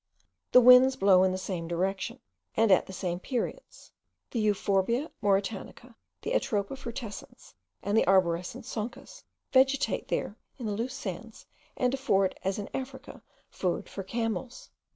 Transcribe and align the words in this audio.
The 0.51 0.61
winds 0.61 0.95
blow 0.95 1.21
in 1.21 1.31
the 1.31 1.37
same 1.37 1.67
direction, 1.67 2.21
and 2.57 2.71
at 2.71 2.87
the 2.87 2.91
same 2.91 3.19
periods: 3.19 3.91
the 4.31 4.39
Euphorbia 4.39 5.11
mauritanica, 5.21 5.93
the 6.23 6.31
Atropa 6.31 6.75
frutescens, 6.75 7.53
and 7.83 7.95
the 7.95 8.07
arborescent 8.07 8.65
Sonchus, 8.65 9.23
vegetate 9.51 10.07
there 10.07 10.37
in 10.57 10.65
the 10.65 10.71
loose 10.71 10.95
sands, 10.95 11.45
and 11.77 11.93
afford, 11.93 12.33
as 12.43 12.57
in 12.57 12.67
Africa, 12.73 13.21
food 13.51 13.87
for 13.87 14.01
camels. 14.01 14.71